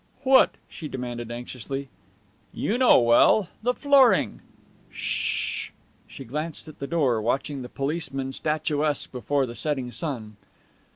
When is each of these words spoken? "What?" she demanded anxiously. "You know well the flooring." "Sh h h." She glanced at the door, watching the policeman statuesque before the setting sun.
"What?" 0.23 0.55
she 0.67 0.87
demanded 0.87 1.29
anxiously. 1.29 1.89
"You 2.51 2.79
know 2.79 2.99
well 2.99 3.49
the 3.61 3.75
flooring." 3.75 4.41
"Sh 4.89 5.67
h 5.67 5.67
h." 5.67 5.73
She 6.15 6.25
glanced 6.25 6.67
at 6.67 6.79
the 6.79 6.87
door, 6.87 7.21
watching 7.21 7.61
the 7.61 7.69
policeman 7.69 8.31
statuesque 8.31 9.11
before 9.11 9.45
the 9.45 9.53
setting 9.53 9.91
sun. 9.91 10.37